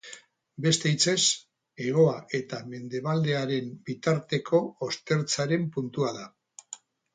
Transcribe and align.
Beste 0.65 0.91
hitzez, 0.93 1.17
hegoa 1.83 2.15
eta 2.39 2.63
mendebaldearen 2.71 3.69
bitarteko 3.91 4.65
ostertzaren 4.91 5.71
puntua 5.79 6.13
da. 6.21 6.29